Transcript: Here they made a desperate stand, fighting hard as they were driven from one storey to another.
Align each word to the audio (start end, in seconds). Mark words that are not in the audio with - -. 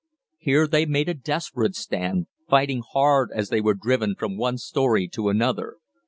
Here 0.39 0.65
they 0.65 0.87
made 0.87 1.09
a 1.09 1.13
desperate 1.13 1.75
stand, 1.75 2.25
fighting 2.49 2.81
hard 2.93 3.29
as 3.35 3.49
they 3.49 3.61
were 3.61 3.75
driven 3.75 4.15
from 4.15 4.35
one 4.35 4.57
storey 4.57 5.07
to 5.09 5.29
another. 5.29 5.75